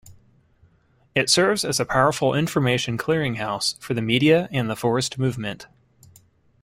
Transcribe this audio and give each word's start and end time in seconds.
It 1.13 1.29
serves 1.29 1.63
as 1.63 1.79
a 1.79 1.85
powerful 1.85 2.33
information 2.33 2.97
clearing-house 2.97 3.75
for 3.79 3.93
the 3.93 4.01
media 4.01 4.49
and 4.51 4.67
the 4.67 4.75
forest 4.75 5.19
movement. 5.19 5.67